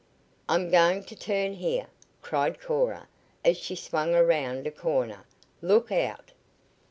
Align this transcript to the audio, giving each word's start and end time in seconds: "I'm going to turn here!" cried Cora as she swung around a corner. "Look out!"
"I'm 0.49 0.71
going 0.71 1.03
to 1.03 1.15
turn 1.15 1.53
here!" 1.53 1.85
cried 2.23 2.59
Cora 2.59 3.07
as 3.45 3.55
she 3.55 3.75
swung 3.75 4.15
around 4.15 4.65
a 4.65 4.71
corner. 4.71 5.27
"Look 5.61 5.91
out!" 5.91 6.31